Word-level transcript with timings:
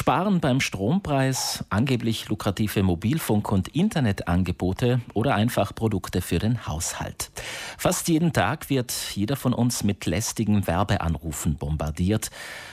Sparen 0.00 0.40
beim 0.40 0.60
Strompreis, 0.60 1.62
angeblich 1.68 2.30
lukrative 2.30 2.82
Mobilfunk- 2.82 3.52
und 3.52 3.68
Internetangebote 3.68 5.02
oder 5.12 5.34
einfach 5.34 5.74
Produkte 5.74 6.22
für 6.22 6.38
den 6.38 6.66
Haushalt. 6.66 7.30
Fast 7.76 8.08
jeden 8.08 8.32
Tag 8.32 8.70
wird 8.70 8.94
jeder 9.14 9.36
von 9.36 9.52
uns 9.52 9.84
mit 9.84 10.06
lästigen 10.06 10.66
Werbeanrufen 10.66 11.56
bombardiert. 11.56 12.30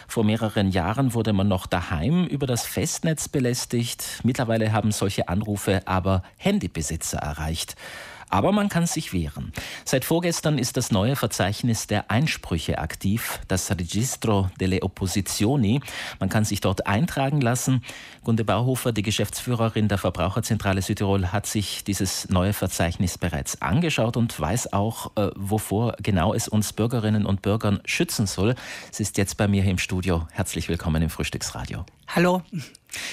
Vor 0.08 0.24
mehreren 0.24 0.72
Jahren 0.72 1.14
wurde 1.14 1.34
man 1.34 1.50
noch 1.50 1.66
daheim 1.68 2.28
über 2.28 2.48
das 2.48 2.66
Festnetz 2.66 3.28
belästigt. 3.28 4.22
Mittlerweile 4.24 4.72
haben 4.72 4.94
solche 4.94 5.28
Anrufe 5.28 5.82
aber 5.86 6.24
Handybesitzer 6.38 7.18
erreicht. 7.18 7.76
Aber 8.30 8.52
man 8.52 8.70
kann 8.70 8.86
sich 8.86 9.14
wehren. 9.14 9.54
Seit 9.86 10.06
vorgestern 10.06 10.58
ist 10.58 10.78
das 10.78 10.92
neue 10.92 11.16
Verzeichnis 11.16 11.88
der 11.88 12.12
Einsprüche 12.12 12.78
aktiv, 12.78 13.40
das 13.48 13.72
Registro 13.72 14.50
delle 14.60 14.84
Opposizioni. 14.84 15.82
Man 16.20 16.30
kann 16.30 16.46
sich 16.46 16.62
dort 16.62 16.88
eintragen 16.88 17.42
lassen. 17.42 17.84
Gunde 18.24 18.44
Bauhofer, 18.44 18.92
die 18.92 19.04
Geschäftsführerin 19.04 19.88
der 19.88 19.98
Verbraucherzentrale 19.98 20.82
Südtirol, 20.82 21.32
hat 21.32 21.46
sich 21.46 21.84
dieses 21.84 22.28
neue 22.30 22.54
Verzeichnis 22.54 23.18
bereits 23.18 23.62
angeschaut 23.62 24.18
und 24.18 24.38
weiß 24.40 24.74
auch, 24.74 25.12
äh, 25.16 25.30
wovor 25.36 25.96
genau 26.02 26.34
es 26.34 26.48
uns 26.48 26.74
Bürgerinnen 26.74 27.26
und 27.26 27.42
Bürgern 27.42 27.80
schützen 27.86 28.28
soll. 28.28 28.56
Sie 28.92 29.04
ist 29.04 29.18
jetzt 29.18 29.38
bei 29.38 29.48
mir 29.48 29.62
hier 29.62 29.72
im 29.72 29.78
Studio. 29.78 30.28
Herzlich 30.32 30.68
willkommen 30.70 31.02
im 31.02 31.10
Frühstücksradio. 31.10 31.86
Hallo. 32.08 32.42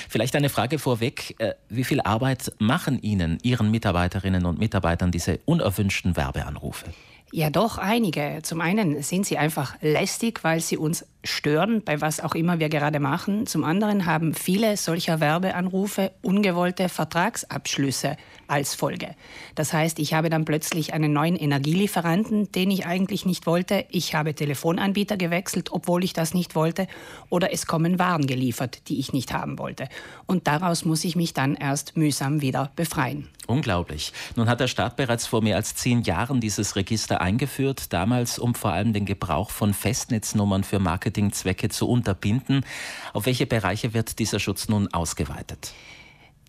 Vielleicht 0.08 0.36
eine 0.36 0.48
Frage 0.48 0.78
vorweg. 0.78 1.34
Äh, 1.38 1.54
wie 1.68 1.84
viel 1.84 2.00
Arbeit 2.00 2.52
machen 2.58 3.00
Ihnen, 3.02 3.38
Ihren 3.42 3.70
Mitarbeiterinnen 3.70 4.46
und 4.46 4.58
Mitarbeitern 4.58 5.10
diese 5.10 5.40
unerwünschten 5.44 6.16
Werbeanrufe? 6.16 6.86
Ja, 7.32 7.50
doch, 7.50 7.78
einige. 7.78 8.38
Zum 8.42 8.60
einen 8.60 9.02
sind 9.02 9.26
sie 9.26 9.38
einfach 9.38 9.74
lästig, 9.82 10.44
weil 10.44 10.60
sie 10.60 10.76
uns 10.76 11.04
stören, 11.24 11.83
bei 11.83 12.01
was 12.01 12.20
auch 12.20 12.34
immer 12.34 12.60
wir 12.60 12.69
gerade 12.69 13.01
machen. 13.01 13.46
Zum 13.46 13.64
anderen 13.64 14.06
haben 14.06 14.34
viele 14.34 14.77
solcher 14.77 15.20
Werbeanrufe 15.20 16.12
ungewollte 16.23 16.88
Vertragsabschlüsse 16.88 18.16
als 18.47 18.75
Folge. 18.75 19.14
Das 19.55 19.72
heißt, 19.72 19.98
ich 19.98 20.14
habe 20.14 20.31
dann 20.31 20.44
plötzlich 20.44 20.92
einen 20.92 21.12
neuen 21.12 21.36
Energielieferanten, 21.36 22.53
den 22.53 22.70
ich 22.70 22.86
eigentlich 22.86 23.27
nicht 23.27 23.47
wollte. 23.47 23.86
Ich 23.91 24.14
habe 24.14 24.34
Telefonanbieter 24.34 25.16
gewechselt, 25.16 25.72
obwohl 25.72 26.05
ich 26.05 26.12
das 26.12 26.34
nicht 26.34 26.55
wollte. 26.55 26.86
Oder 27.31 27.53
es 27.53 27.66
kommen 27.66 27.98
Waren 27.98 28.27
geliefert, 28.27 28.88
die 28.88 28.98
ich 28.98 29.12
nicht 29.12 29.33
haben 29.33 29.59
wollte. 29.59 29.88
Und 30.27 30.47
daraus 30.47 30.84
muss 30.84 31.05
ich 31.05 31.16
mich 31.16 31.34
dann 31.34 31.55
erst 31.55 31.97
mühsam 31.97 32.41
wieder 32.41 32.70
befreien. 32.77 33.28
Unglaublich. 33.47 34.12
Nun 34.36 34.48
hat 34.48 34.61
der 34.61 34.69
Staat 34.69 34.97
bereits 34.97 35.27
vor 35.27 35.42
mehr 35.42 35.56
als 35.56 35.75
zehn 35.75 36.03
Jahren 36.03 36.41
dieses 36.41 36.77
Register 36.77 37.20
eingeführt, 37.20 37.92
damals 37.92 38.38
um 38.38 38.55
vor 38.55 38.72
allem 38.72 38.92
den 38.92 39.05
Gebrauch 39.05 39.50
von 39.50 39.75
Festnetznummern 39.75 40.64
für 40.64 40.78
Marketingzwecke 41.14 41.68
zu 41.68 41.88
unterbinden. 41.88 42.64
Auf 43.12 43.26
welche 43.26 43.46
Bereiche 43.46 43.94
wird 43.94 44.18
dieser 44.18 44.40
Schutz 44.40 44.68
nun 44.68 44.88
ausgeweitet? 44.92 45.72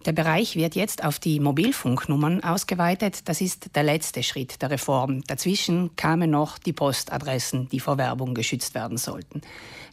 Der 0.05 0.11
Bereich 0.11 0.55
wird 0.55 0.75
jetzt 0.75 1.03
auf 1.03 1.17
die 1.17 1.39
Mobilfunknummern 1.39 2.43
ausgeweitet. 2.43 3.27
Das 3.27 3.41
ist 3.41 3.75
der 3.75 3.81
letzte 3.81 4.21
Schritt 4.21 4.61
der 4.61 4.69
Reform. 4.69 5.23
Dazwischen 5.23 5.95
kamen 5.95 6.29
noch 6.29 6.59
die 6.59 6.73
Postadressen, 6.73 7.69
die 7.69 7.79
vor 7.79 7.97
Werbung 7.97 8.35
geschützt 8.35 8.75
werden 8.75 8.97
sollten. 8.97 9.41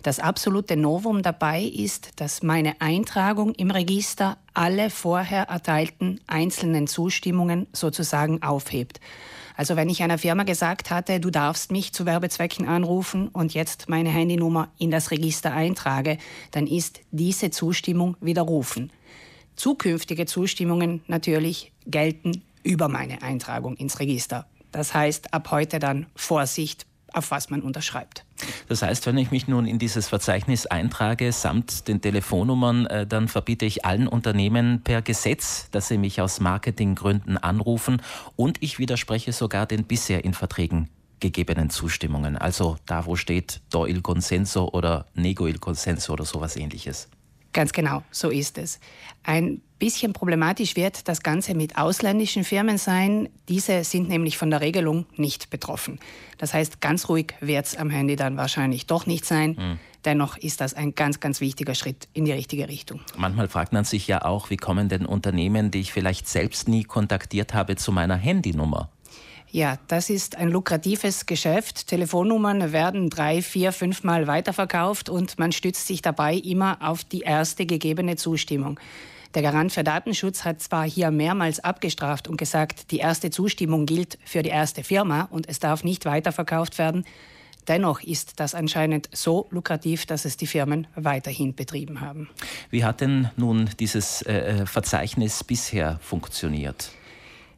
Das 0.02 0.18
absolute 0.18 0.76
Novum 0.76 1.22
dabei 1.22 1.62
ist, 1.62 2.20
dass 2.20 2.42
meine 2.42 2.78
Eintragung 2.80 3.54
im 3.54 3.70
Register 3.70 4.36
alle 4.52 4.90
vorher 4.90 5.44
erteilten 5.44 6.20
einzelnen 6.26 6.86
Zustimmungen 6.88 7.66
sozusagen 7.72 8.42
aufhebt. 8.42 9.00
Also 9.56 9.76
wenn 9.76 9.88
ich 9.88 10.02
einer 10.02 10.18
Firma 10.18 10.44
gesagt 10.44 10.90
hatte, 10.90 11.20
du 11.20 11.30
darfst 11.30 11.70
mich 11.70 11.92
zu 11.92 12.06
Werbezwecken 12.06 12.66
anrufen 12.66 13.28
und 13.28 13.54
jetzt 13.54 13.88
meine 13.88 14.10
Handynummer 14.10 14.70
in 14.78 14.90
das 14.90 15.10
Register 15.10 15.52
eintrage, 15.52 16.18
dann 16.50 16.66
ist 16.66 17.00
diese 17.10 17.50
Zustimmung 17.50 18.16
widerrufen. 18.20 18.92
Zukünftige 19.56 20.26
Zustimmungen 20.26 21.02
natürlich 21.06 21.72
gelten 21.86 22.42
über 22.62 22.88
meine 22.88 23.22
Eintragung 23.22 23.76
ins 23.76 24.00
Register. 24.00 24.46
Das 24.70 24.94
heißt, 24.94 25.34
ab 25.34 25.50
heute 25.50 25.78
dann 25.78 26.06
Vorsicht, 26.16 26.86
auf 27.12 27.30
was 27.30 27.50
man 27.50 27.60
unterschreibt. 27.60 28.24
Das 28.68 28.82
heißt, 28.82 29.06
wenn 29.06 29.18
ich 29.18 29.30
mich 29.30 29.48
nun 29.48 29.66
in 29.66 29.78
dieses 29.78 30.08
Verzeichnis 30.08 30.66
eintrage, 30.66 31.32
samt 31.32 31.88
den 31.88 32.00
Telefonnummern, 32.00 32.86
äh, 32.86 33.06
dann 33.06 33.28
verbiete 33.28 33.64
ich 33.64 33.84
allen 33.84 34.08
Unternehmen 34.08 34.82
per 34.82 35.02
Gesetz, 35.02 35.68
dass 35.70 35.88
sie 35.88 35.98
mich 35.98 36.20
aus 36.20 36.40
Marketinggründen 36.40 37.36
anrufen 37.36 38.02
und 38.36 38.62
ich 38.62 38.78
widerspreche 38.78 39.32
sogar 39.32 39.66
den 39.66 39.84
bisher 39.84 40.24
in 40.24 40.34
Verträgen 40.34 40.88
gegebenen 41.20 41.70
Zustimmungen. 41.70 42.36
Also 42.36 42.76
da, 42.84 43.06
wo 43.06 43.16
steht 43.16 43.60
do 43.70 43.86
il 43.86 44.02
consenso 44.02 44.68
oder 44.72 45.06
nego 45.14 45.46
il 45.46 45.58
consenso 45.58 46.12
oder 46.12 46.24
sowas 46.24 46.56
ähnliches. 46.56 47.08
Ganz 47.52 47.72
genau, 47.72 48.02
so 48.10 48.30
ist 48.30 48.56
es. 48.56 48.80
Ein 49.24 49.60
bisschen 49.78 50.12
problematisch 50.12 50.76
wird 50.76 51.08
das 51.08 51.22
Ganze 51.22 51.54
mit 51.54 51.76
ausländischen 51.76 52.44
Firmen 52.44 52.78
sein. 52.78 53.28
Diese 53.48 53.84
sind 53.84 54.08
nämlich 54.08 54.38
von 54.38 54.50
der 54.50 54.60
Regelung 54.60 55.06
nicht 55.16 55.50
betroffen. 55.50 55.98
Das 56.38 56.54
heißt, 56.54 56.80
ganz 56.80 57.08
ruhig 57.08 57.34
wird 57.40 57.66
es 57.66 57.76
am 57.76 57.90
Handy 57.90 58.16
dann 58.16 58.36
wahrscheinlich 58.36 58.86
doch 58.86 59.06
nicht 59.06 59.26
sein. 59.26 59.56
Mhm. 59.58 59.78
Dennoch 60.04 60.36
ist 60.36 60.60
das 60.60 60.74
ein 60.74 60.94
ganz, 60.94 61.20
ganz 61.20 61.40
wichtiger 61.40 61.74
Schritt 61.74 62.08
in 62.12 62.24
die 62.24 62.32
richtige 62.32 62.68
Richtung. 62.68 63.00
Manchmal 63.16 63.48
fragt 63.48 63.72
man 63.72 63.84
sich 63.84 64.06
ja 64.06 64.24
auch, 64.24 64.50
wie 64.50 64.56
kommen 64.56 64.88
denn 64.88 65.04
Unternehmen, 65.04 65.70
die 65.70 65.80
ich 65.80 65.92
vielleicht 65.92 66.28
selbst 66.28 66.68
nie 66.68 66.84
kontaktiert 66.84 67.54
habe, 67.54 67.76
zu 67.76 67.92
meiner 67.92 68.16
Handynummer? 68.16 68.88
Ja, 69.54 69.78
das 69.86 70.08
ist 70.08 70.38
ein 70.38 70.48
lukratives 70.48 71.26
Geschäft. 71.26 71.86
Telefonnummern 71.88 72.72
werden 72.72 73.10
drei, 73.10 73.42
vier, 73.42 73.72
fünfmal 73.72 74.26
weiterverkauft 74.26 75.10
und 75.10 75.38
man 75.38 75.52
stützt 75.52 75.86
sich 75.86 76.00
dabei 76.00 76.36
immer 76.36 76.78
auf 76.80 77.04
die 77.04 77.20
erste 77.20 77.66
gegebene 77.66 78.16
Zustimmung. 78.16 78.80
Der 79.34 79.42
Garant 79.42 79.70
für 79.70 79.84
Datenschutz 79.84 80.46
hat 80.46 80.62
zwar 80.62 80.88
hier 80.88 81.10
mehrmals 81.10 81.60
abgestraft 81.60 82.28
und 82.28 82.38
gesagt, 82.38 82.90
die 82.92 82.96
erste 82.96 83.28
Zustimmung 83.28 83.84
gilt 83.84 84.18
für 84.24 84.42
die 84.42 84.48
erste 84.48 84.84
Firma 84.84 85.28
und 85.30 85.46
es 85.50 85.58
darf 85.58 85.84
nicht 85.84 86.06
weiterverkauft 86.06 86.78
werden. 86.78 87.04
Dennoch 87.68 88.02
ist 88.02 88.40
das 88.40 88.54
anscheinend 88.54 89.10
so 89.12 89.48
lukrativ, 89.50 90.06
dass 90.06 90.24
es 90.24 90.38
die 90.38 90.46
Firmen 90.46 90.86
weiterhin 90.96 91.54
betrieben 91.54 92.00
haben. 92.00 92.30
Wie 92.70 92.84
hat 92.84 93.02
denn 93.02 93.30
nun 93.36 93.68
dieses 93.78 94.22
äh, 94.22 94.62
äh 94.62 94.66
Verzeichnis 94.66 95.44
bisher 95.44 95.98
funktioniert? 96.00 96.90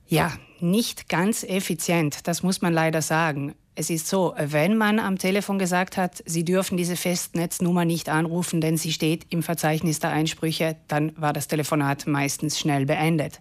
Ja, 0.07 0.33
nicht 0.61 1.09
ganz 1.09 1.43
effizient, 1.45 2.27
das 2.27 2.43
muss 2.43 2.63
man 2.63 2.73
leider 2.73 3.03
sagen. 3.03 3.55
Es 3.77 3.91
ist 3.91 4.07
so, 4.07 4.35
wenn 4.39 4.77
man 4.77 5.01
am 5.01 5.19
Telefon 5.19 5.59
gesagt 5.59 5.97
hat, 5.97 6.23
Sie 6.27 6.45
dürfen 6.45 6.77
diese 6.77 6.95
Festnetznummer 6.95 7.85
nicht 7.85 8.09
anrufen, 8.09 8.61
denn 8.61 8.77
sie 8.77 8.93
steht 8.93 9.27
im 9.31 9.43
Verzeichnis 9.43 9.99
der 9.99 10.11
Einsprüche, 10.11 10.77
dann 10.87 11.13
war 11.17 11.33
das 11.33 11.49
Telefonat 11.49 12.07
meistens 12.07 12.59
schnell 12.59 12.87
beendet. 12.87 13.41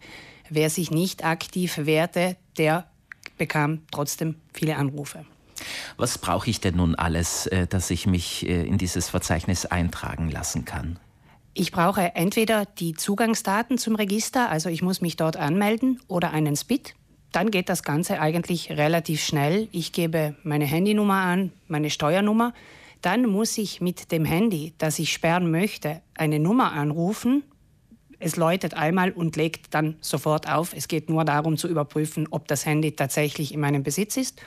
Wer 0.50 0.72
sich 0.72 0.90
nicht 0.90 1.24
aktiv 1.24 1.78
wehrte, 1.84 2.36
der 2.58 2.88
bekam 3.38 3.84
trotzdem 3.92 4.36
viele 4.54 4.76
Anrufe. 4.76 5.26
Was 5.98 6.18
brauche 6.18 6.50
ich 6.50 6.60
denn 6.60 6.78
nun 6.78 6.96
alles, 6.96 7.46
äh, 7.48 7.68
dass 7.68 7.92
ich 7.92 8.08
mich 8.08 8.48
äh, 8.48 8.66
in 8.66 8.78
dieses 8.78 9.10
Verzeichnis 9.10 9.66
eintragen 9.66 10.30
lassen 10.30 10.66
kann? 10.66 11.00
Ich 11.56 11.72
brauche 11.72 12.16
entweder 12.16 12.66
die 12.66 12.94
Zugangsdaten 12.94 13.78
zum 13.78 13.96
Register, 13.96 14.50
also 14.50 14.70
ich 14.70 14.82
muss 14.82 15.02
mich 15.02 15.18
dort 15.18 15.38
anmelden, 15.38 16.00
oder 16.08 16.32
einen 16.32 16.56
SPIT. 16.56 16.96
Dann 17.32 17.52
geht 17.52 17.70
das 17.70 17.84
Ganze 17.84 18.20
eigentlich 18.20 18.72
relativ 18.72 19.22
schnell. 19.22 19.68
Ich 19.72 19.92
gebe 19.92 20.36
meine 20.44 20.66
Handynummer 20.66 21.22
an, 21.22 21.52
meine 21.68 21.92
Steuernummer. 21.92 22.54
Dann 23.02 23.28
muss 23.28 23.58
ich 23.58 23.82
mit 23.82 24.12
dem 24.12 24.26
Handy, 24.26 24.74
das 24.80 24.98
ich 24.98 25.14
sperren 25.14 25.52
möchte, 25.52 26.02
eine 26.16 26.40
Nummer 26.40 26.72
anrufen. 26.72 27.44
Es 28.18 28.36
läutet 28.36 28.74
einmal 28.74 29.12
und 29.12 29.36
legt 29.36 29.74
dann 29.76 29.98
sofort 30.00 30.50
auf. 30.50 30.74
Es 30.74 30.88
geht 30.88 31.10
nur 31.10 31.24
darum 31.24 31.58
zu 31.58 31.68
überprüfen, 31.68 32.28
ob 32.32 32.48
das 32.48 32.66
Handy 32.66 32.96
tatsächlich 32.96 33.54
in 33.54 33.60
meinem 33.60 33.84
Besitz 33.84 34.18
ist. 34.18 34.42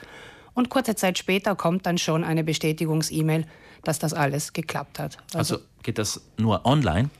Und 0.57 0.69
kurze 0.69 0.95
Zeit 0.95 1.19
später 1.19 1.55
kommt 1.55 1.85
dann 1.85 1.99
schon 1.99 2.23
eine 2.23 2.43
Bestätigungs-E-Mail, 2.43 3.45
dass 3.83 3.99
das 3.99 4.15
alles 4.15 4.53
geklappt 4.53 4.97
hat. 4.97 5.17
Also, 5.35 5.57
also 5.57 5.65
geht 5.83 5.99
das 5.99 6.19
nur 6.37 6.65
online? 6.65 7.11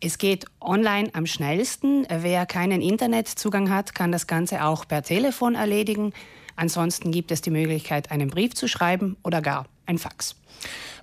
Es 0.00 0.18
geht 0.18 0.46
online 0.60 1.08
am 1.12 1.24
schnellsten. 1.24 2.04
Wer 2.08 2.46
keinen 2.46 2.80
Internetzugang 2.80 3.70
hat, 3.70 3.94
kann 3.94 4.10
das 4.10 4.26
Ganze 4.26 4.64
auch 4.64 4.88
per 4.88 5.04
Telefon 5.04 5.54
erledigen. 5.54 6.12
Ansonsten 6.56 7.12
gibt 7.12 7.30
es 7.30 7.42
die 7.42 7.50
Möglichkeit, 7.50 8.10
einen 8.10 8.28
Brief 8.28 8.54
zu 8.54 8.66
schreiben 8.66 9.16
oder 9.22 9.40
gar 9.40 9.66
ein 9.86 9.98
Fax. 9.98 10.34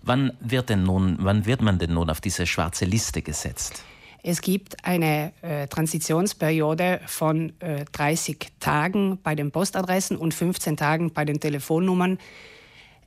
Wann 0.02 0.34
wird, 0.42 0.68
denn 0.68 0.84
nun, 0.84 1.20
wann 1.22 1.46
wird 1.46 1.62
man 1.62 1.80
denn 1.80 1.94
nun 1.94 2.10
auf 2.10 2.20
diese 2.20 2.48
schwarze 2.48 2.84
Liste 2.84 3.22
gesetzt? 3.22 3.86
Es 4.24 4.42
gibt 4.42 4.86
eine 4.86 5.34
äh, 5.42 5.68
Transitionsperiode 5.68 7.02
von 7.08 7.54
äh, 7.60 7.86
30 7.92 8.48
Tagen 8.60 9.20
bei 9.24 9.36
den 9.36 9.52
Postadressen 9.52 10.18
und 10.18 10.34
15 10.34 10.78
Tagen 10.78 11.12
bei 11.12 11.26
den 11.26 11.40
Telefonnummern. 11.40 12.20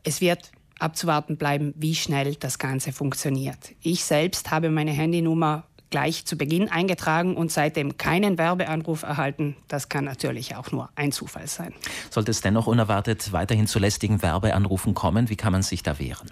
Es 0.03 0.21
wird 0.21 0.51
abzuwarten 0.79 1.37
bleiben, 1.37 1.73
wie 1.77 1.95
schnell 1.95 2.35
das 2.35 2.59
Ganze 2.59 2.93
funktioniert. 2.93 3.73
Ich 3.81 4.05
selbst 4.05 4.51
habe 4.51 4.71
meine 4.71 4.91
Handynummer 4.91 5.65
gleich 5.91 6.25
zu 6.25 6.37
Beginn 6.37 6.69
eingetragen 6.69 7.37
und 7.37 7.53
seitdem 7.53 7.97
keinen 7.97 8.37
Werbeanruf 8.37 9.05
erhalten. 9.05 9.55
Das 9.69 9.89
kann 9.89 10.05
natürlich 10.05 10.57
auch 10.57 10.73
nur 10.73 10.89
ein 10.97 11.13
Zufall 11.13 11.47
sein. 11.47 11.73
Sollte 12.11 12.33
es 12.33 12.41
dennoch 12.41 12.67
unerwartet 12.67 13.33
weiterhin 13.33 13.69
zu 13.69 13.79
lästigen 13.79 14.21
Werbeanrufen 14.21 14.95
kommen, 14.95 15.31
wie 15.31 15.37
kann 15.37 15.53
man 15.53 15.63
sich 15.63 15.85
da 15.85 16.01
wehren? 16.01 16.29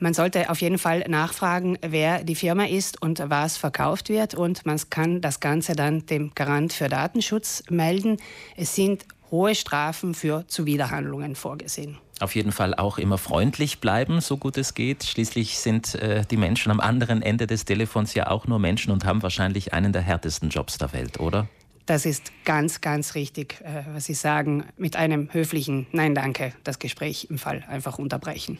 Man 0.00 0.14
sollte 0.14 0.50
auf 0.50 0.60
jeden 0.60 0.78
Fall 0.78 1.00
nachfragen, 1.08 1.78
wer 1.82 2.22
die 2.22 2.34
Firma 2.34 2.64
ist 2.64 3.02
und 3.02 3.22
was 3.28 3.56
verkauft 3.56 4.08
wird. 4.08 4.34
Und 4.34 4.64
man 4.64 4.80
kann 4.90 5.20
das 5.20 5.40
Ganze 5.40 5.74
dann 5.74 6.06
dem 6.06 6.32
Garant 6.34 6.72
für 6.72 6.88
Datenschutz 6.88 7.64
melden. 7.68 8.18
Es 8.56 8.74
sind 8.74 9.04
hohe 9.30 9.54
Strafen 9.54 10.14
für 10.14 10.46
Zuwiderhandlungen 10.48 11.34
vorgesehen. 11.34 11.98
Auf 12.20 12.34
jeden 12.34 12.50
Fall 12.50 12.74
auch 12.74 12.98
immer 12.98 13.18
freundlich 13.18 13.78
bleiben, 13.78 14.20
so 14.20 14.36
gut 14.36 14.56
es 14.56 14.74
geht. 14.74 15.04
Schließlich 15.04 15.58
sind 15.58 15.94
äh, 15.94 16.24
die 16.28 16.36
Menschen 16.36 16.72
am 16.72 16.80
anderen 16.80 17.22
Ende 17.22 17.46
des 17.46 17.64
Telefons 17.64 18.14
ja 18.14 18.28
auch 18.28 18.46
nur 18.46 18.58
Menschen 18.58 18.90
und 18.90 19.04
haben 19.04 19.22
wahrscheinlich 19.22 19.72
einen 19.72 19.92
der 19.92 20.02
härtesten 20.02 20.48
Jobs 20.48 20.78
der 20.78 20.92
Welt, 20.92 21.20
oder? 21.20 21.48
Das 21.88 22.04
ist 22.04 22.32
ganz, 22.44 22.82
ganz 22.82 23.14
richtig, 23.14 23.62
äh, 23.62 23.82
was 23.94 24.04
Sie 24.04 24.12
sagen. 24.12 24.64
Mit 24.76 24.96
einem 24.96 25.30
höflichen 25.32 25.86
Nein, 25.90 26.14
danke, 26.14 26.52
das 26.62 26.78
Gespräch 26.78 27.28
im 27.30 27.38
Fall 27.38 27.64
einfach 27.66 27.98
unterbrechen. 27.98 28.58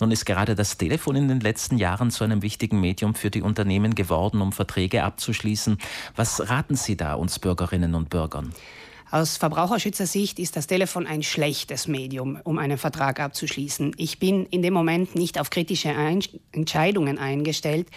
Nun 0.00 0.12
ist 0.12 0.24
gerade 0.26 0.54
das 0.54 0.78
Telefon 0.78 1.16
in 1.16 1.26
den 1.26 1.40
letzten 1.40 1.76
Jahren 1.76 2.12
zu 2.12 2.22
einem 2.22 2.40
wichtigen 2.40 2.80
Medium 2.80 3.16
für 3.16 3.30
die 3.30 3.42
Unternehmen 3.42 3.96
geworden, 3.96 4.40
um 4.40 4.52
Verträge 4.52 5.02
abzuschließen. 5.02 5.76
Was 6.14 6.50
raten 6.50 6.76
Sie 6.76 6.96
da 6.96 7.14
uns 7.14 7.40
Bürgerinnen 7.40 7.96
und 7.96 8.10
Bürgern? 8.10 8.54
Aus 9.10 9.38
Verbraucherschützersicht 9.38 10.38
ist 10.38 10.54
das 10.54 10.66
Telefon 10.66 11.06
ein 11.06 11.22
schlechtes 11.22 11.88
Medium, 11.88 12.38
um 12.44 12.58
einen 12.58 12.76
Vertrag 12.76 13.20
abzuschließen. 13.20 13.92
Ich 13.96 14.18
bin 14.18 14.44
in 14.46 14.60
dem 14.60 14.74
Moment 14.74 15.14
nicht 15.14 15.40
auf 15.40 15.48
kritische 15.48 15.96
ein 15.96 16.20
Entscheidungen 16.52 17.18
eingestellt. 17.18 17.88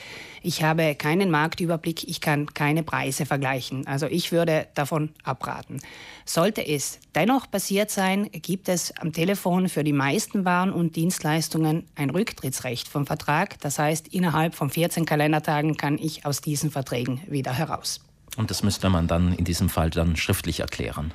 Ich 0.42 0.64
habe 0.64 0.96
keinen 0.96 1.30
Marktüberblick, 1.30 2.08
ich 2.08 2.22
kann 2.22 2.54
keine 2.54 2.84
Preise 2.84 3.26
vergleichen. 3.26 3.86
Also 3.88 4.06
ich 4.06 4.32
würde 4.32 4.68
davon 4.74 5.10
abraten. 5.24 5.82
Sollte 6.24 6.66
es 6.66 6.98
dennoch 7.14 7.52
passiert 7.52 7.92
sein, 7.92 8.30
gibt 8.32 8.70
es 8.70 8.96
am 8.96 9.12
Telefon 9.12 9.68
für 9.68 9.84
die 9.84 9.92
meisten 9.92 10.46
Waren 10.46 10.72
und 10.72 10.96
Dienstleistungen 10.96 11.88
ein 11.96 12.10
Rücktrittsrecht 12.10 12.88
vom 12.88 13.06
Vertrag. 13.06 13.60
Das 13.60 13.80
heißt, 13.80 14.08
innerhalb 14.08 14.56
von 14.56 14.70
14 14.70 15.06
Kalendertagen 15.06 15.76
kann 15.76 15.98
ich 15.98 16.26
aus 16.26 16.40
diesen 16.40 16.72
Verträgen 16.72 17.20
wieder 17.28 17.52
heraus. 17.52 18.00
Und 18.38 18.50
das 18.50 18.64
müsste 18.64 18.90
man 18.90 19.08
dann 19.08 19.34
in 19.34 19.46
diesem 19.46 19.70
Fall 19.70 19.90
dann 19.90 20.16
schriftlich 20.16 20.62
erklären. 20.62 21.14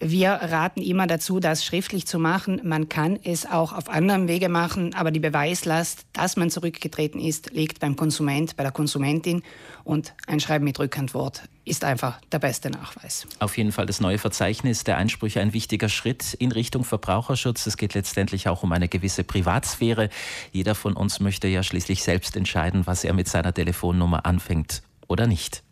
Wir 0.00 0.32
raten 0.32 0.82
immer 0.82 1.06
dazu, 1.06 1.38
das 1.38 1.64
schriftlich 1.64 2.06
zu 2.06 2.18
machen. 2.18 2.60
Man 2.64 2.88
kann 2.88 3.18
es 3.22 3.46
auch 3.46 3.72
auf 3.72 3.88
anderem 3.88 4.26
Wege 4.28 4.48
machen, 4.48 4.92
aber 4.92 5.10
die 5.10 5.20
Beweislast, 5.20 6.04
dass 6.12 6.36
man 6.36 6.50
zurückgetreten 6.50 7.20
ist, 7.20 7.52
liegt 7.52 7.78
beim 7.78 7.94
Konsument, 7.94 8.56
bei 8.56 8.64
der 8.64 8.72
Konsumentin. 8.72 9.42
Und 9.84 10.12
ein 10.26 10.40
Schreiben 10.40 10.64
mit 10.64 10.78
Rückantwort 10.78 11.44
ist 11.64 11.84
einfach 11.84 12.20
der 12.32 12.40
beste 12.40 12.70
Nachweis. 12.70 13.26
Auf 13.38 13.56
jeden 13.56 13.70
Fall 13.72 13.86
das 13.86 14.00
neue 14.00 14.18
Verzeichnis 14.18 14.84
der 14.84 14.98
Einsprüche 14.98 15.40
ein 15.40 15.52
wichtiger 15.52 15.88
Schritt 15.88 16.34
in 16.34 16.50
Richtung 16.52 16.84
Verbraucherschutz. 16.84 17.66
Es 17.66 17.76
geht 17.76 17.94
letztendlich 17.94 18.48
auch 18.48 18.64
um 18.64 18.72
eine 18.72 18.88
gewisse 18.88 19.22
Privatsphäre. 19.22 20.10
Jeder 20.52 20.74
von 20.74 20.94
uns 20.94 21.20
möchte 21.20 21.46
ja 21.46 21.62
schließlich 21.62 22.02
selbst 22.02 22.36
entscheiden, 22.36 22.86
was 22.86 23.04
er 23.04 23.14
mit 23.14 23.28
seiner 23.28 23.54
Telefonnummer 23.54 24.26
anfängt 24.26 24.82
oder 25.06 25.26
nicht. 25.26 25.62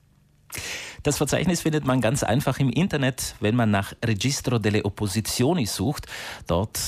Das 1.02 1.18
Verzeichnis 1.18 1.62
findet 1.62 1.84
man 1.84 2.00
ganz 2.00 2.22
einfach 2.22 2.58
im 2.58 2.70
Internet, 2.70 3.34
wenn 3.40 3.56
man 3.56 3.70
nach 3.70 3.92
Registro 4.04 4.58
delle 4.58 4.84
Opposizioni 4.84 5.66
sucht. 5.66 6.06
Dort 6.46 6.78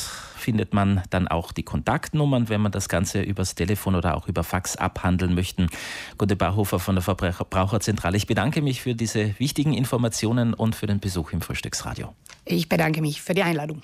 findet 0.44 0.74
man 0.74 1.02
dann 1.08 1.26
auch 1.26 1.52
die 1.52 1.62
Kontaktnummern, 1.62 2.50
wenn 2.50 2.60
man 2.60 2.70
das 2.70 2.88
Ganze 2.88 3.22
übers 3.22 3.54
Telefon 3.54 3.94
oder 3.94 4.14
auch 4.14 4.28
über 4.28 4.44
Fax 4.44 4.76
abhandeln 4.76 5.34
möchte. 5.34 5.66
Gute 6.18 6.36
Bauhofer 6.36 6.78
von 6.78 6.96
der 6.96 7.02
Verbraucherzentrale, 7.02 8.16
ich 8.16 8.26
bedanke 8.26 8.60
mich 8.60 8.82
für 8.82 8.94
diese 8.94 9.38
wichtigen 9.38 9.72
Informationen 9.72 10.52
und 10.52 10.76
für 10.76 10.86
den 10.86 11.00
Besuch 11.00 11.32
im 11.32 11.40
Frühstücksradio. 11.40 12.14
Ich 12.44 12.68
bedanke 12.68 13.00
mich 13.00 13.22
für 13.22 13.32
die 13.32 13.42
Einladung. 13.42 13.80